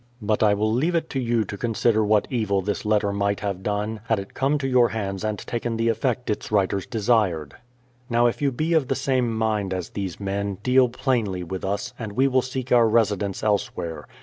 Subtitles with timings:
[0.11, 0.11] *...
[0.19, 3.41] But I will leave it to 3 ou to consider what evil this letter might
[3.41, 7.53] have done, had it come to your hands and taken the effect its writers desired.
[8.09, 11.93] Now if you be of the same mind as these men, deal plainly with us,
[11.99, 14.07] and we will seek our residence elsewhere.